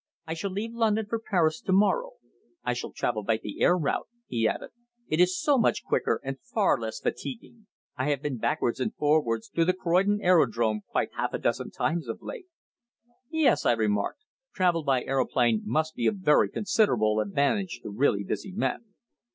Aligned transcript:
I 0.25 0.33
shall 0.33 0.49
leave 0.49 0.73
London 0.73 1.05
for 1.07 1.19
Paris 1.19 1.61
to 1.61 1.71
morrow. 1.71 2.13
I 2.63 2.73
shall 2.73 2.91
travel 2.91 3.21
by 3.21 3.37
the 3.37 3.61
air 3.61 3.77
route," 3.77 4.07
he 4.25 4.47
added; 4.47 4.71
"it 5.07 5.19
is 5.19 5.39
so 5.39 5.59
much 5.59 5.83
quicker, 5.83 6.19
and 6.23 6.39
far 6.41 6.79
less 6.79 6.99
fatiguing. 6.99 7.67
I 7.97 8.09
have 8.09 8.19
been 8.23 8.39
backwards 8.39 8.79
and 8.79 8.95
forwards 8.95 9.47
to 9.49 9.63
the 9.63 9.73
Croydon 9.73 10.19
Aerodrome 10.19 10.81
quite 10.89 11.13
half 11.13 11.35
a 11.35 11.37
dozen 11.37 11.69
times 11.69 12.07
of 12.07 12.19
late." 12.23 12.47
"Yes," 13.29 13.63
I 13.63 13.73
remarked. 13.73 14.21
"Travel 14.55 14.83
by 14.83 15.03
aeroplane 15.03 15.61
must 15.65 15.93
be 15.93 16.07
of 16.07 16.15
very 16.15 16.49
considerable 16.49 17.19
advantage 17.19 17.81
to 17.83 17.91
really 17.91 18.23
busy 18.23 18.51
men." 18.51 18.95